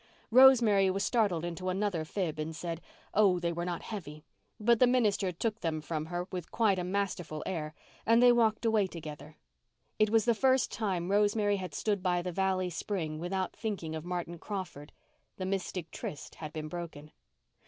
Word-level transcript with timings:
Rosemary 0.31 0.89
was 0.89 1.03
startled 1.03 1.45
into 1.45 1.69
another 1.69 2.03
fib 2.05 2.39
and 2.39 2.55
said 2.55 2.81
oh, 3.13 3.37
they 3.39 3.53
were 3.53 3.65
not 3.65 3.83
heavy. 3.83 4.23
But 4.59 4.79
the 4.79 4.87
minister 4.87 5.31
took 5.31 5.59
them 5.59 5.79
from 5.79 6.07
her 6.07 6.27
with 6.31 6.49
quite 6.49 6.79
a 6.79 6.83
masterful 6.83 7.43
air 7.45 7.75
and 8.03 8.19
they 8.19 8.31
walked 8.31 8.65
away 8.65 8.87
together. 8.87 9.37
It 9.99 10.09
was 10.09 10.25
the 10.25 10.33
first 10.33 10.71
time 10.71 11.11
Rosemary 11.11 11.57
had 11.57 11.75
stood 11.75 12.01
by 12.01 12.23
the 12.23 12.31
valley 12.31 12.71
spring 12.71 13.19
without 13.19 13.55
thinking 13.55 13.93
of 13.93 14.03
Martin 14.03 14.39
Crawford. 14.39 14.91
The 15.37 15.45
mystic 15.45 15.91
tryst 15.91 16.33
had 16.33 16.51
been 16.51 16.67
broken. 16.67 17.11